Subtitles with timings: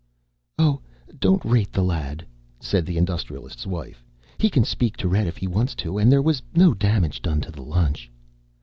[0.57, 0.81] "Oh,
[1.19, 2.25] don't rate the lad,"
[2.59, 4.03] said the Industrialist's wife.
[4.39, 7.39] "He can speak to Red if he wants to, and there was no damage done
[7.41, 8.09] to the lunch."